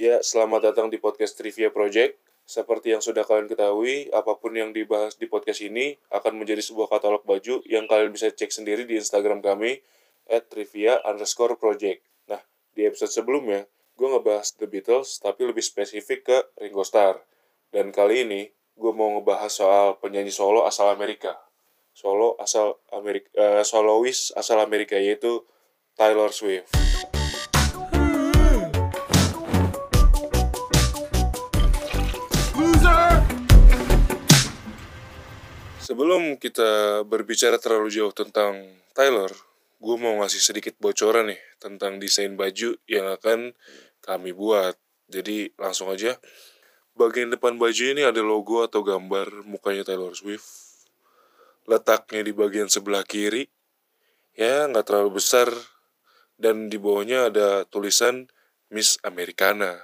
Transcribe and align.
Ya, 0.00 0.16
selamat 0.24 0.72
datang 0.72 0.88
di 0.88 0.96
podcast 0.96 1.36
Trivia 1.36 1.68
Project. 1.68 2.16
Seperti 2.48 2.96
yang 2.96 3.04
sudah 3.04 3.20
kalian 3.20 3.52
ketahui, 3.52 4.08
apa 4.16 4.32
pun 4.40 4.56
yang 4.56 4.72
dibahas 4.72 5.20
di 5.20 5.28
podcast 5.28 5.60
ini 5.60 5.92
akan 6.08 6.40
menjadi 6.40 6.64
sebuah 6.64 6.88
katalog 6.88 7.20
baju 7.28 7.60
yang 7.68 7.84
kalian 7.84 8.08
bisa 8.08 8.32
cek 8.32 8.48
sendiri 8.48 8.88
di 8.88 8.96
Instagram 8.96 9.44
kami 9.44 9.84
at 10.24 10.48
trivia 10.48 11.04
underscore 11.04 11.52
project. 11.60 12.00
Nah, 12.32 12.40
di 12.72 12.88
episode 12.88 13.12
sebelumnya, 13.12 13.68
gue 14.00 14.08
ngebahas 14.08 14.56
The 14.56 14.72
Beatles, 14.72 15.20
tapi 15.20 15.44
lebih 15.44 15.60
spesifik 15.60 16.24
ke 16.24 16.36
Ringo 16.64 16.80
Starr. 16.80 17.20
Dan 17.68 17.92
kali 17.92 18.24
ini, 18.24 18.48
gue 18.80 18.92
mau 18.96 19.20
ngebahas 19.20 19.52
soal 19.52 20.00
penyanyi 20.00 20.32
solo 20.32 20.64
asal 20.64 20.96
Amerika. 20.96 21.36
Solo 21.92 22.40
asal 22.40 22.80
Amerika, 22.88 23.28
uh, 23.36 23.60
solois 23.68 24.32
asal 24.32 24.64
Amerika 24.64 24.96
yaitu 24.96 25.44
Taylor 25.92 26.32
Swift. 26.32 26.72
Sebelum 35.90 36.38
kita 36.38 37.02
berbicara 37.02 37.58
terlalu 37.58 37.90
jauh 37.90 38.14
tentang 38.14 38.62
Tyler, 38.94 39.26
gue 39.82 39.96
mau 39.98 40.22
ngasih 40.22 40.38
sedikit 40.38 40.78
bocoran 40.78 41.34
nih 41.34 41.42
tentang 41.58 41.98
desain 41.98 42.30
baju 42.38 42.78
yang 42.86 43.10
akan 43.10 43.58
kami 43.98 44.30
buat. 44.30 44.78
Jadi 45.10 45.50
langsung 45.58 45.90
aja, 45.90 46.14
bagian 46.94 47.34
depan 47.34 47.58
baju 47.58 47.82
ini 47.82 48.06
ada 48.06 48.22
logo 48.22 48.62
atau 48.62 48.86
gambar 48.86 49.42
mukanya 49.42 49.82
Taylor 49.82 50.14
Swift. 50.14 50.46
Letaknya 51.66 52.22
di 52.22 52.30
bagian 52.38 52.70
sebelah 52.70 53.02
kiri, 53.02 53.50
ya 54.38 54.70
nggak 54.70 54.86
terlalu 54.86 55.18
besar, 55.18 55.50
dan 56.38 56.70
di 56.70 56.78
bawahnya 56.78 57.34
ada 57.34 57.66
tulisan 57.66 58.30
Miss 58.70 58.94
Americana. 59.02 59.74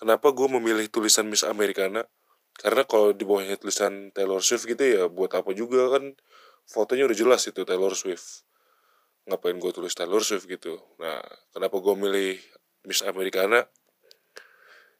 Kenapa 0.00 0.32
gue 0.32 0.48
memilih 0.56 0.88
tulisan 0.88 1.28
Miss 1.28 1.44
Americana? 1.44 2.08
Karena 2.56 2.82
kalau 2.88 3.12
di 3.12 3.24
bawahnya 3.28 3.60
tulisan 3.60 4.12
Taylor 4.16 4.40
Swift 4.40 4.64
gitu 4.64 4.80
ya 4.80 5.02
buat 5.12 5.32
apa 5.36 5.52
juga 5.52 5.92
kan 5.92 6.16
fotonya 6.64 7.04
udah 7.06 7.16
jelas 7.16 7.44
itu 7.44 7.62
Taylor 7.62 7.92
Swift. 7.92 8.48
Ngapain 9.28 9.58
gue 9.58 9.72
tulis 9.74 9.92
Taylor 9.92 10.22
Swift 10.24 10.48
gitu? 10.48 10.80
Nah 10.96 11.20
kenapa 11.52 11.76
gue 11.78 11.94
milih 11.94 12.34
Miss 12.88 13.04
Americana? 13.04 13.68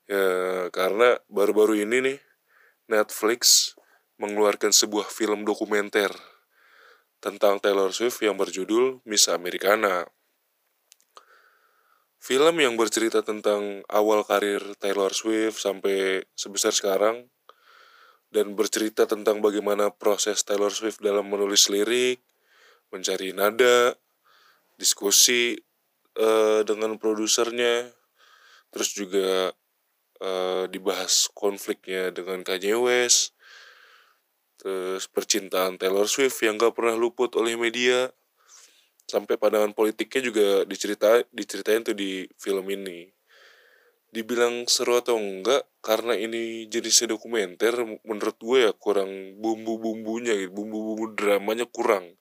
Ya 0.06 0.26
karena 0.70 1.18
baru-baru 1.26 1.82
ini 1.82 1.98
nih 2.04 2.18
Netflix 2.86 3.74
mengeluarkan 4.22 4.70
sebuah 4.70 5.10
film 5.10 5.42
dokumenter 5.42 6.14
tentang 7.18 7.58
Taylor 7.58 7.90
Swift 7.90 8.22
yang 8.22 8.38
berjudul 8.38 9.02
Miss 9.08 9.26
Americana. 9.26 10.06
Film 12.20 12.58
yang 12.58 12.74
bercerita 12.74 13.22
tentang 13.22 13.86
awal 13.86 14.26
karir 14.26 14.62
Taylor 14.82 15.14
Swift 15.14 15.62
sampai 15.62 16.26
sebesar 16.34 16.74
sekarang 16.74 17.30
dan 18.36 18.52
bercerita 18.52 19.08
tentang 19.08 19.40
bagaimana 19.40 19.88
proses 19.88 20.44
Taylor 20.44 20.68
Swift 20.68 21.00
dalam 21.00 21.24
menulis 21.24 21.72
lirik, 21.72 22.20
mencari 22.92 23.32
nada, 23.32 23.96
diskusi 24.76 25.56
uh, 26.20 26.60
dengan 26.68 27.00
produsernya, 27.00 27.88
terus 28.68 28.92
juga 28.92 29.56
uh, 30.20 30.68
dibahas 30.68 31.32
konfliknya 31.32 32.12
dengan 32.12 32.44
Kanye 32.44 32.76
West, 32.76 33.32
terus 34.60 35.08
percintaan 35.08 35.80
Taylor 35.80 36.04
Swift 36.04 36.36
yang 36.44 36.60
gak 36.60 36.76
pernah 36.76 36.92
luput 36.92 37.32
oleh 37.40 37.56
media, 37.56 38.12
sampai 39.08 39.40
pandangan 39.40 39.72
politiknya 39.72 40.28
juga 40.28 40.48
dicerita 40.68 41.24
diceritain 41.32 41.80
tuh 41.80 41.96
di 41.96 42.28
film 42.36 42.68
ini 42.68 43.15
dibilang 44.16 44.64
seru 44.64 44.96
atau 44.96 45.20
enggak 45.20 45.68
karena 45.84 46.16
ini 46.16 46.64
jenisnya 46.72 47.12
dokumenter 47.12 47.76
menurut 48.08 48.36
gue 48.40 48.58
ya 48.64 48.72
kurang 48.72 49.36
bumbu-bumbunya 49.36 50.32
gitu 50.40 50.56
bumbu-bumbu 50.56 51.12
dramanya 51.12 51.68
kurang. 51.68 52.16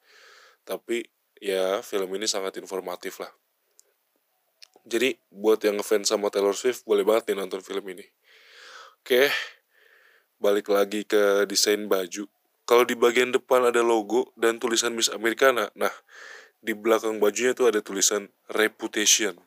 Tapi 0.68 1.08
ya 1.40 1.80
film 1.80 2.12
ini 2.20 2.28
sangat 2.28 2.60
informatif 2.60 3.24
lah. 3.24 3.32
Jadi 4.84 5.16
buat 5.32 5.64
yang 5.64 5.80
ngefans 5.80 6.12
sama 6.12 6.28
Taylor 6.28 6.54
Swift 6.54 6.84
boleh 6.84 7.08
banget 7.08 7.32
nih 7.32 7.40
nonton 7.40 7.64
film 7.64 7.88
ini. 7.88 8.04
Oke 9.00 9.32
balik 10.36 10.68
lagi 10.68 11.08
ke 11.08 11.48
desain 11.48 11.88
baju. 11.88 12.28
Kalau 12.68 12.84
di 12.84 13.00
bagian 13.00 13.32
depan 13.32 13.72
ada 13.72 13.80
logo 13.80 14.36
dan 14.36 14.60
tulisan 14.60 14.92
Miss 14.92 15.08
Americana 15.08 15.72
nah 15.80 15.94
di 16.60 16.76
belakang 16.76 17.24
bajunya 17.24 17.56
tuh 17.56 17.72
ada 17.72 17.80
tulisan 17.80 18.28
Reputation 18.52 19.45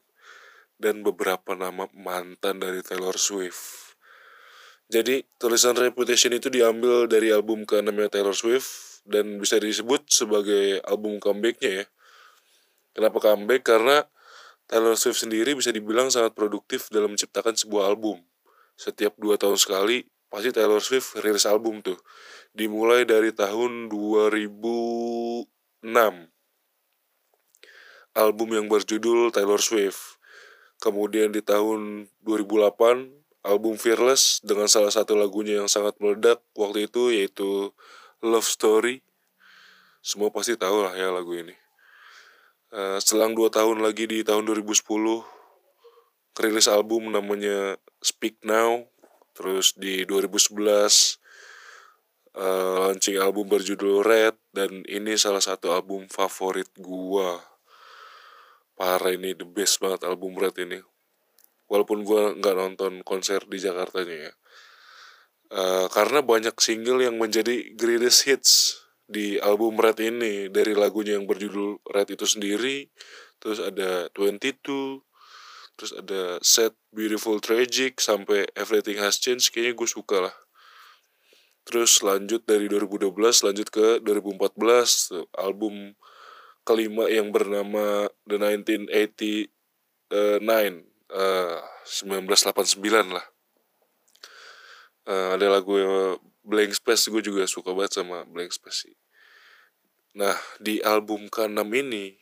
dan 0.79 1.03
beberapa 1.03 1.59
nama 1.59 1.91
mantan 1.93 2.63
dari 2.63 2.81
Taylor 2.87 3.19
Swift. 3.19 3.95
Jadi 4.89 5.21
tulisan 5.37 5.77
Reputation 5.77 6.33
itu 6.33 6.49
diambil 6.49 7.05
dari 7.05 7.29
album 7.29 7.69
ke 7.69 7.85
namanya 7.85 8.17
Taylor 8.17 8.33
Swift 8.33 9.05
dan 9.05 9.37
bisa 9.37 9.61
disebut 9.61 10.09
sebagai 10.09 10.81
album 10.89 11.21
comebacknya 11.21 11.85
ya. 11.85 11.85
Kenapa 12.97 13.21
comeback? 13.21 13.69
Karena 13.69 14.01
Taylor 14.65 14.97
Swift 14.97 15.21
sendiri 15.25 15.53
bisa 15.53 15.69
dibilang 15.73 16.09
sangat 16.09 16.33
produktif 16.33 16.89
dalam 16.89 17.13
menciptakan 17.13 17.53
sebuah 17.53 17.89
album. 17.89 18.25
Setiap 18.77 19.17
dua 19.21 19.37
tahun 19.37 19.61
sekali 19.61 20.09
pasti 20.29 20.53
Taylor 20.53 20.81
Swift 20.81 21.21
rilis 21.21 21.45
album 21.45 21.81
tuh. 21.81 22.01
Dimulai 22.53 23.05
dari 23.05 23.33
tahun 23.33 23.93
2006. 23.93 25.85
Album 28.19 28.49
yang 28.51 28.67
berjudul 28.67 29.31
Taylor 29.31 29.61
Swift 29.63 30.18
Kemudian 30.79 31.35
di 31.35 31.43
tahun 31.43 32.07
2008 32.23 33.19
album 33.43 33.75
Fearless 33.75 34.43
dengan 34.47 34.71
salah 34.71 34.95
satu 34.95 35.19
lagunya 35.19 35.59
yang 35.59 35.71
sangat 35.71 35.99
meledak 35.99 36.39
waktu 36.55 36.87
itu 36.87 37.11
yaitu 37.11 37.75
Love 38.23 38.47
Story. 38.47 39.03
Semua 40.03 40.31
pasti 40.31 40.55
tahu 40.55 40.87
lah 40.87 40.95
ya 40.95 41.11
lagu 41.11 41.35
ini. 41.35 41.55
Uh, 42.69 43.01
selang 43.03 43.33
dua 43.35 43.49
tahun 43.49 43.81
lagi 43.81 44.05
di 44.07 44.21
tahun 44.23 44.45
2010 44.47 44.85
kerilis 46.37 46.69
album 46.71 47.11
namanya 47.11 47.75
Speak 47.99 48.39
Now. 48.47 48.87
Terus 49.35 49.75
di 49.75 50.07
2011 50.07 51.19
uh, 52.39 52.75
launching 52.87 53.19
album 53.19 53.51
berjudul 53.51 54.07
Red 54.07 54.39
dan 54.55 54.87
ini 54.87 55.19
salah 55.19 55.43
satu 55.43 55.75
album 55.75 56.07
favorit 56.07 56.71
gua 56.79 57.43
parah 58.79 59.11
ini 59.11 59.35
the 59.35 59.43
best 59.43 59.83
banget 59.83 60.07
album 60.07 60.39
Red 60.39 60.55
ini. 60.63 60.79
Walaupun 61.67 62.07
gue 62.07 62.39
nggak 62.39 62.55
nonton 62.55 62.93
konser 63.03 63.43
di 63.51 63.59
Jakarta 63.59 64.07
nya 64.07 64.31
ya. 64.31 64.33
Uh, 65.49 65.87
karena 65.91 66.23
banyak 66.23 66.55
single 66.63 67.03
yang 67.03 67.19
menjadi 67.19 67.75
greatest 67.75 68.25
hits 68.31 68.53
di 69.11 69.43
album 69.43 69.77
Red 69.83 69.99
ini. 69.99 70.47
Dari 70.47 70.79
lagunya 70.79 71.19
yang 71.19 71.27
berjudul 71.27 71.83
Red 71.91 72.15
itu 72.15 72.25
sendiri 72.25 72.87
terus 73.43 73.59
ada 73.59 74.11
22 74.15 75.03
terus 75.79 75.95
ada 75.95 76.43
Set 76.43 76.75
Beautiful 76.91 77.39
Tragic 77.39 78.03
sampai 78.03 78.51
Everything 78.59 78.99
Has 78.99 79.23
Changed 79.23 79.55
kayaknya 79.55 79.79
gue 79.79 79.89
suka 79.91 80.31
lah. 80.31 80.37
Terus 81.63 82.03
lanjut 82.03 82.43
dari 82.49 82.67
2012 82.67 83.15
lanjut 83.47 83.69
ke 83.71 84.03
2014 84.03 85.39
album 85.39 85.95
kelima 86.69 87.09
yang 87.09 87.33
bernama 87.33 88.13
The 88.29 88.37
1989 88.37 89.49
uh, 90.13 91.65
1989 91.89 93.17
lah. 93.17 93.25
Uh, 95.09 95.41
ada 95.41 95.49
lagu 95.49 95.73
Blank 96.45 96.77
Space 96.77 97.09
gue 97.09 97.25
juga 97.25 97.49
suka 97.49 97.73
banget 97.73 98.05
sama 98.05 98.29
Blank 98.29 98.53
Space 98.53 98.85
sih. 98.85 98.97
Nah 100.21 100.37
di 100.61 100.85
album 100.85 101.33
ke-6 101.33 101.65
ini 101.73 102.13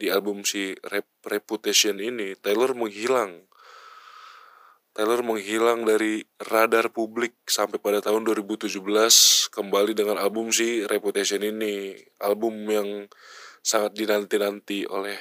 di 0.00 0.08
album 0.08 0.48
si 0.48 0.72
Rep 0.80 1.08
Reputation 1.28 2.00
ini 2.00 2.32
Taylor 2.40 2.72
menghilang. 2.72 3.44
Taylor 4.96 5.20
menghilang 5.22 5.86
dari 5.86 6.24
radar 6.50 6.90
publik 6.90 7.36
sampai 7.46 7.78
pada 7.78 8.00
tahun 8.00 8.26
2017 8.26 8.80
kembali 9.52 9.92
dengan 9.92 10.16
album 10.16 10.48
si 10.50 10.82
Reputation 10.88 11.40
ini. 11.44 11.94
Album 12.20 12.64
yang 12.66 12.88
sangat 13.60 13.96
dinanti-nanti 13.96 14.88
oleh 14.88 15.16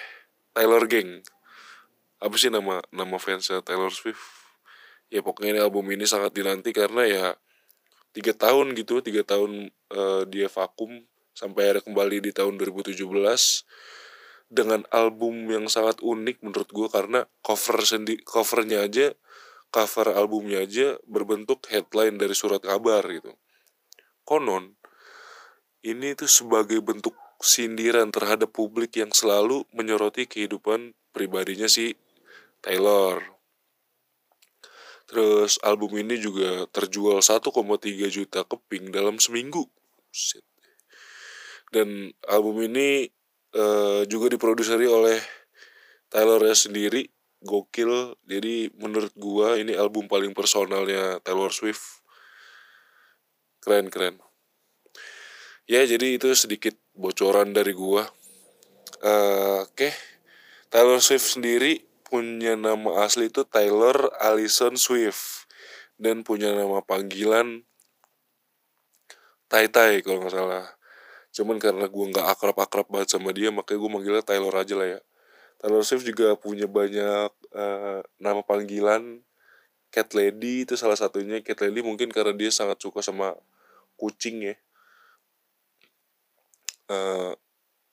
Taylor 0.56 0.84
Gang. 0.88 1.24
Apa 2.20 2.36
sih 2.36 2.52
nama 2.52 2.84
nama 2.92 3.16
fansnya 3.20 3.64
Taylor 3.64 3.92
Swift? 3.92 4.20
Ya 5.08 5.24
pokoknya 5.24 5.58
ini 5.58 5.62
album 5.64 5.88
ini 5.90 6.06
sangat 6.06 6.36
dinanti 6.36 6.76
karena 6.76 7.08
ya 7.08 7.26
tiga 8.12 8.34
tahun 8.34 8.76
gitu 8.76 9.02
tiga 9.06 9.24
tahun 9.24 9.70
uh, 9.94 10.24
dia 10.26 10.50
vakum 10.50 11.06
sampai 11.34 11.72
akhirnya 11.72 11.84
kembali 11.86 12.18
di 12.30 12.32
tahun 12.36 12.60
2017 12.60 13.00
dengan 14.50 14.82
album 14.90 15.46
yang 15.48 15.70
sangat 15.70 16.02
unik 16.02 16.42
menurut 16.42 16.70
gue 16.74 16.88
karena 16.90 17.24
cover 17.46 17.80
sendi 17.86 18.18
covernya 18.26 18.86
aja 18.90 19.14
cover 19.70 20.18
albumnya 20.18 20.66
aja 20.66 20.98
berbentuk 21.06 21.70
headline 21.70 22.18
dari 22.18 22.34
surat 22.34 22.60
kabar 22.60 23.06
gitu. 23.06 23.38
Konon 24.26 24.74
ini 25.86 26.18
tuh 26.18 26.28
sebagai 26.28 26.82
bentuk 26.82 27.14
sindiran 27.40 28.12
terhadap 28.12 28.52
publik 28.52 29.00
yang 29.00 29.16
selalu 29.16 29.64
menyoroti 29.72 30.28
kehidupan 30.28 30.92
pribadinya 31.16 31.72
si 31.72 31.96
Taylor. 32.60 33.24
terus 35.10 35.58
album 35.66 35.98
ini 35.98 36.22
juga 36.22 36.70
terjual 36.70 37.18
1,3 37.18 37.50
juta 38.14 38.46
keping 38.46 38.94
dalam 38.94 39.18
seminggu. 39.18 39.66
Dan 41.74 42.14
album 42.30 42.62
ini 42.70 43.10
uh, 43.58 44.06
juga 44.06 44.30
diproduseri 44.30 44.86
oleh 44.86 45.18
Taylor 46.14 46.46
sendiri. 46.54 47.10
Gokil. 47.42 48.22
Jadi 48.28 48.70
menurut 48.78 49.10
gua 49.18 49.58
ini 49.58 49.74
album 49.74 50.06
paling 50.06 50.38
personalnya 50.38 51.18
Taylor 51.26 51.50
Swift. 51.50 52.06
Keren 53.66 53.90
keren 53.90 54.29
ya 55.70 55.86
jadi 55.86 56.18
itu 56.18 56.34
sedikit 56.34 56.74
bocoran 56.98 57.54
dari 57.54 57.78
gua 57.78 58.10
uh, 59.06 59.64
oke 59.64 59.78
okay. 59.78 59.94
Taylor 60.74 60.98
Swift 60.98 61.38
sendiri 61.38 61.86
punya 62.10 62.58
nama 62.58 63.06
asli 63.06 63.30
itu 63.30 63.46
Taylor 63.46 64.10
Allison 64.18 64.74
Swift 64.74 65.46
dan 66.02 66.26
punya 66.26 66.58
nama 66.58 66.82
panggilan 66.82 67.70
Tai 69.50 69.66
Tai 69.66 69.98
kalau 70.06 70.22
nggak 70.22 70.34
salah. 70.34 70.66
Cuman 71.34 71.58
karena 71.58 71.90
gue 71.90 72.06
nggak 72.14 72.28
akrab-akrab 72.38 72.86
banget 72.86 73.18
sama 73.18 73.34
dia, 73.34 73.50
makanya 73.50 73.82
gue 73.82 73.92
manggilnya 73.92 74.24
Taylor 74.24 74.54
aja 74.54 74.78
lah 74.78 74.88
ya. 74.98 75.00
Taylor 75.58 75.82
Swift 75.82 76.06
juga 76.06 76.38
punya 76.38 76.70
banyak 76.70 77.34
uh, 77.58 78.00
nama 78.22 78.42
panggilan. 78.46 79.26
Cat 79.90 80.14
Lady 80.14 80.70
itu 80.70 80.78
salah 80.78 80.94
satunya. 80.94 81.42
Cat 81.42 81.66
Lady 81.66 81.82
mungkin 81.82 82.14
karena 82.14 82.30
dia 82.38 82.54
sangat 82.54 82.78
suka 82.78 83.02
sama 83.02 83.34
kucing 83.98 84.54
ya. 84.54 84.56
Uh, 86.90 87.38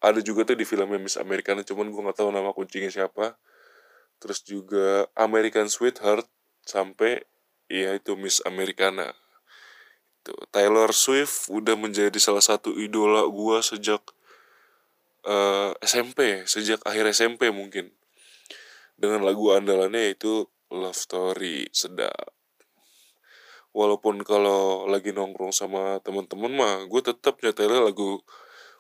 ada 0.01 0.21
juga 0.25 0.49
tuh 0.49 0.57
di 0.57 0.65
filmnya 0.65 0.97
Miss 0.97 1.21
Americana, 1.21 1.61
cuman 1.61 1.93
gue 1.93 2.01
nggak 2.01 2.19
tahu 2.21 2.33
nama 2.33 2.53
kucingnya 2.57 2.93
siapa. 2.93 3.37
Terus 4.17 4.41
juga 4.45 5.09
American 5.13 5.69
Sweetheart 5.69 6.25
sampai 6.65 7.21
ya 7.69 7.95
itu 7.95 8.17
Miss 8.17 8.41
Americana. 8.47 9.13
Itu 10.23 10.35
Taylor 10.51 10.91
Swift 10.91 11.53
udah 11.53 11.79
menjadi 11.79 12.17
salah 12.19 12.43
satu 12.43 12.75
idola 12.75 13.29
gua 13.29 13.63
sejak 13.63 14.03
uh, 15.27 15.71
eh, 15.77 15.87
SMP 15.87 16.47
sejak 16.49 16.83
akhir 16.83 17.13
SMP 17.13 17.53
mungkin. 17.53 17.93
Dengan 18.97 19.23
lagu 19.23 19.53
andalannya 19.53 20.13
yaitu 20.13 20.49
Love 20.73 20.97
Story 20.97 21.69
sedap. 21.71 22.33
Walaupun 23.77 24.25
kalau 24.25 24.89
lagi 24.89 25.13
nongkrong 25.13 25.53
sama 25.53 26.01
teman-teman 26.01 26.49
mah 26.49 26.77
gue 26.89 27.03
tetap 27.05 27.37
nyetelnya 27.45 27.85
lagu 27.85 28.25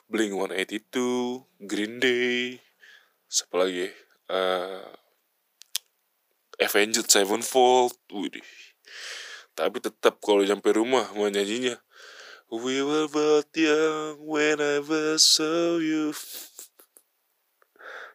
Blink 0.06 0.32
182 0.38 1.66
Green 1.66 1.98
Day 1.98 2.62
siapa 3.26 3.66
lagi 3.66 3.90
uh, 4.30 4.86
Avenged 6.62 7.10
Sevenfold 7.10 7.98
Widih. 8.14 8.46
tapi 9.58 9.82
tetap 9.82 10.22
kalau 10.22 10.46
sampai 10.46 10.78
rumah 10.78 11.10
mau 11.18 11.26
nyanyinya 11.26 11.74
We 12.46 12.78
were 12.78 13.10
both 13.10 13.50
young 13.58 14.22
when 14.22 14.62
I 14.62 14.78
first 14.78 15.34
saw 15.34 15.82
you 15.82 16.14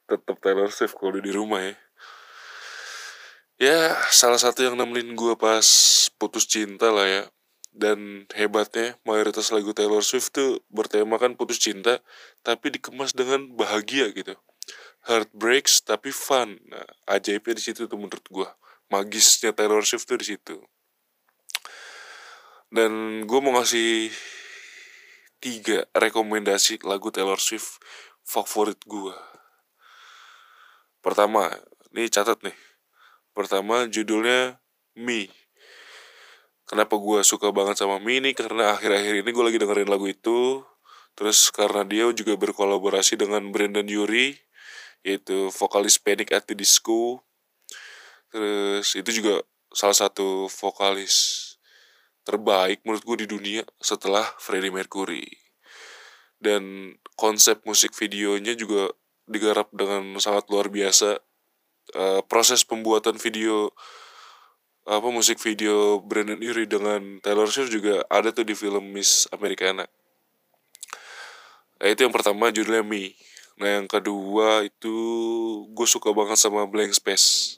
tetap 0.07 0.39
Taylor 0.39 0.71
Swift 0.71 0.95
kalau 0.95 1.19
di 1.19 1.31
rumah 1.31 1.59
ya. 1.59 1.75
Ya 3.59 3.79
salah 4.11 4.39
satu 4.39 4.63
yang 4.63 4.79
nemenin 4.79 5.11
gue 5.15 5.35
pas 5.35 5.63
putus 6.15 6.47
cinta 6.47 6.88
lah 6.89 7.07
ya 7.07 7.23
dan 7.71 8.27
hebatnya 8.35 9.00
mayoritas 9.07 9.50
lagu 9.56 9.71
Taylor 9.71 10.03
Swift 10.03 10.35
tuh 10.35 10.59
bertemakan 10.68 11.39
putus 11.39 11.57
cinta 11.57 12.03
tapi 12.44 12.68
dikemas 12.75 13.15
dengan 13.15 13.47
bahagia 13.56 14.12
gitu. 14.12 14.35
Heartbreaks 15.07 15.81
tapi 15.88 16.12
fun. 16.12 16.59
Nah 16.68 16.85
ajaibnya 17.07 17.57
di 17.57 17.63
situ 17.63 17.88
tuh 17.88 17.97
menurut 17.97 18.23
gue 18.27 18.50
magisnya 18.91 19.56
Taylor 19.56 19.81
Swift 19.88 20.06
tuh 20.06 20.19
di 20.19 20.35
situ. 20.35 20.59
Dan 22.71 23.23
gue 23.27 23.39
mau 23.39 23.56
ngasih 23.56 24.12
tiga 25.41 25.88
rekomendasi 25.95 26.83
lagu 26.85 27.09
Taylor 27.09 27.39
Swift 27.41 27.81
favorit 28.21 28.77
gue 28.85 29.15
pertama 31.01 31.50
ini 31.91 32.07
catat 32.07 32.39
nih. 32.45 32.56
Pertama 33.31 33.88
judulnya 33.88 34.59
Me 34.95 35.40
kenapa 36.71 36.95
gue 36.95 37.19
suka 37.27 37.51
banget 37.51 37.83
sama 37.83 38.00
Me 38.00 38.23
ini 38.23 38.31
karena 38.31 38.71
akhir-akhir 38.71 39.19
ini 39.19 39.29
gue 39.35 39.44
lagi 39.44 39.59
dengerin 39.59 39.91
lagu 39.91 40.07
itu. 40.07 40.63
Terus 41.19 41.51
karena 41.51 41.83
dia 41.83 42.07
juga 42.15 42.39
berkolaborasi 42.39 43.19
dengan 43.19 43.51
Brandon 43.51 43.83
Yuri 43.83 44.39
yaitu 45.03 45.51
vokalis 45.51 46.00
Panic 46.00 46.31
at 46.31 46.47
the 46.47 46.56
Disco. 46.56 47.19
Terus 48.31 48.95
itu 48.95 49.19
juga 49.19 49.44
salah 49.75 49.97
satu 50.07 50.47
vokalis 50.47 51.44
terbaik 52.23 52.88
menurut 52.88 53.03
gue 53.03 53.17
di 53.25 53.27
dunia 53.27 53.63
setelah 53.83 54.24
Freddie 54.39 54.71
Mercury. 54.71 55.27
Dan 56.39 56.95
konsep 57.19 57.59
musik 57.67 57.91
videonya 57.91 58.56
juga 58.56 58.95
digarap 59.27 59.67
dengan 59.75 60.15
sangat 60.24 60.47
luar 60.47 60.71
biasa. 60.71 61.19
Uh, 61.91 62.24
proses 62.24 62.63
pembuatan 62.63 63.19
video 63.19 63.75
apa 64.81 65.07
musik 65.13 65.38
video 65.38 66.01
Brandon 66.01 66.42
Urie 66.42 66.66
dengan 66.66 67.22
Taylor 67.22 67.45
Swift 67.45 67.69
juga 67.69 68.01
ada 68.10 68.33
tuh 68.33 68.42
di 68.42 68.57
film 68.57 68.89
Miss 68.89 69.30
Americana. 69.30 69.86
Nah, 71.78 71.88
itu 71.89 72.01
yang 72.01 72.13
pertama 72.13 72.50
judulnya 72.50 72.81
Me. 72.81 73.13
Nah 73.62 73.78
yang 73.81 73.86
kedua 73.86 74.66
itu 74.66 74.95
gue 75.69 75.88
suka 75.89 76.10
banget 76.18 76.42
sama 76.42 76.66
Blank 76.66 76.98
Space. 76.98 77.57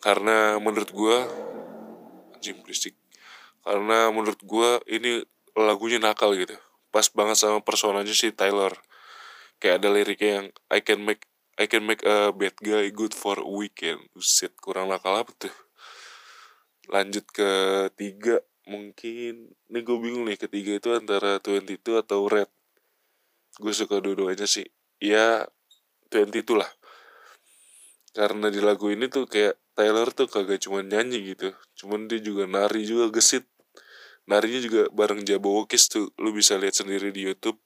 Karena 0.00 0.56
menurut 0.56 0.88
gue 0.88 1.16
anjing 2.36 2.64
berisik. 2.64 2.96
Karena 3.60 4.08
menurut 4.08 4.40
gue 4.40 4.70
ini 4.88 5.20
lagunya 5.52 6.00
nakal 6.00 6.32
gitu. 6.32 6.56
Pas 6.88 7.04
banget 7.12 7.36
sama 7.36 7.60
personanya 7.60 8.16
si 8.16 8.32
Tyler 8.32 8.72
kayak 9.60 9.84
ada 9.84 9.88
liriknya 9.92 10.30
yang 10.40 10.46
I 10.72 10.80
can 10.80 11.04
make 11.04 11.28
I 11.58 11.66
can 11.66 11.84
make 11.84 12.06
a 12.06 12.32
bad 12.32 12.56
guy 12.62 12.88
good 12.88 13.12
for 13.12 13.36
a 13.36 13.44
weekend. 13.44 14.00
Usit, 14.16 14.56
kurang 14.62 14.88
nakal 14.88 15.12
apa 15.12 15.34
tuh 15.36 15.67
lanjut 16.88 17.24
ke 17.28 17.50
tiga 17.96 18.40
mungkin. 18.68 19.52
Ini 19.68 19.78
gue 19.80 19.96
bingung 20.00 20.24
nih 20.28 20.40
ketiga 20.40 20.76
itu 20.76 20.92
antara 20.92 21.40
22 21.40 21.80
atau 22.04 22.28
Red? 22.28 22.48
Gue 23.60 23.72
suka 23.72 24.00
dua-duanya 24.00 24.44
sih. 24.44 24.68
Ya 25.00 25.48
20 26.12 26.44
itulah 26.44 26.68
karena 28.18 28.50
di 28.50 28.58
lagu 28.58 28.90
ini 28.90 29.06
tuh 29.06 29.30
kayak 29.30 29.54
Taylor 29.78 30.10
tuh 30.10 30.26
kagak 30.26 30.58
cuma 30.64 30.82
nyanyi 30.82 31.36
gitu. 31.36 31.54
Cuman 31.78 32.10
dia 32.10 32.18
juga 32.18 32.50
nari 32.50 32.82
juga 32.82 33.14
gesit. 33.14 33.46
Narinya 34.26 34.60
juga 34.60 34.82
bareng 34.90 35.22
Jabawokis 35.22 35.86
tuh. 35.86 36.10
Lu 36.18 36.34
bisa 36.34 36.58
lihat 36.58 36.74
sendiri 36.74 37.14
di 37.14 37.30
YouTube. 37.30 37.62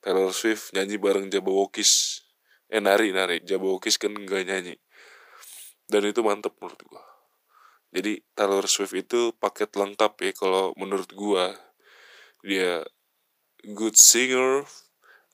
Taylor 0.00 0.32
Swift 0.32 0.72
nyanyi 0.72 0.96
bareng 0.96 1.28
Jabawokis 1.28 2.24
eh 2.72 2.80
nari 2.80 3.12
nari. 3.12 3.44
Jabawokis 3.44 4.00
kan 4.00 4.16
gak 4.24 4.48
nyanyi. 4.48 4.80
Dan 5.84 6.08
itu 6.08 6.24
mantep 6.24 6.56
menurut 6.56 6.80
gua 6.88 7.13
jadi 7.94 8.18
Taylor 8.34 8.66
Swift 8.66 8.90
itu 8.90 9.30
paket 9.38 9.70
lengkap 9.78 10.18
ya 10.18 10.32
kalau 10.34 10.74
menurut 10.74 11.14
gua. 11.14 11.54
Dia 12.42 12.82
good 13.62 13.94
singer 13.94 14.66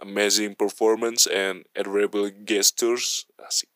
amazing 0.05 0.53
performance 0.53 1.25
and 1.25 1.65
adorable 1.73 2.29
gestures. 2.45 3.25
Asik. 3.41 3.73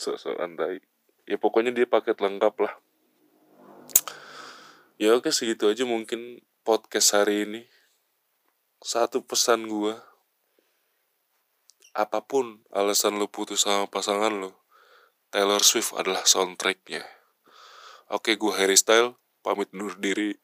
So, 0.00 0.16
so 0.16 0.32
andai. 0.40 0.80
Ya 1.28 1.36
pokoknya 1.36 1.76
dia 1.76 1.84
paket 1.84 2.24
lengkap 2.24 2.56
lah. 2.56 2.74
Ya 4.96 5.12
oke 5.12 5.28
segitu 5.28 5.68
aja 5.68 5.84
mungkin 5.84 6.40
podcast 6.64 7.12
hari 7.12 7.44
ini. 7.44 7.62
Satu 8.80 9.20
pesan 9.20 9.68
gua. 9.68 10.00
Apa 11.92 12.24
pun 12.24 12.64
alasan 12.72 13.20
lo 13.20 13.28
putus 13.28 13.68
sama 13.68 13.84
pasangan 13.84 14.32
lo 14.32 14.56
Taylor 15.28 15.60
Swift 15.60 15.92
adalah 15.92 16.24
soundtracknya 16.24 17.04
oke 18.12 18.36
gua 18.36 18.60
Harry 18.60 18.76
Style 18.76 19.16
pamit 19.40 19.72
undur 19.72 19.96
diri 19.96 20.36